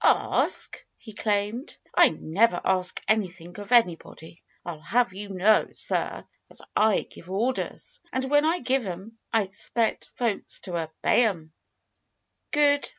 [0.03, 1.77] "Ask!" he exclaimed.
[1.93, 4.41] "I never ask anything of anybody.
[4.65, 7.99] I'll have you know, sir, that I give orders.
[8.11, 11.53] And when I give 'em I expect folks to obey 'em."
[12.49, 12.89] "Good!"